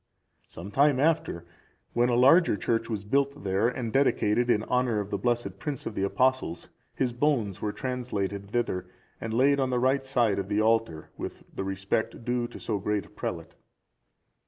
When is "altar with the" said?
10.59-11.63